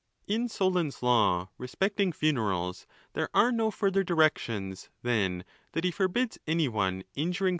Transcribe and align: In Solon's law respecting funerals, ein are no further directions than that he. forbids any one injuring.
In 0.25 0.49
Solon's 0.49 1.03
law 1.03 1.49
respecting 1.59 2.11
funerals, 2.11 2.87
ein 3.15 3.27
are 3.35 3.51
no 3.51 3.69
further 3.69 4.03
directions 4.03 4.89
than 5.03 5.45
that 5.73 5.83
he. 5.83 5.91
forbids 5.91 6.39
any 6.47 6.67
one 6.67 7.03
injuring. 7.13 7.49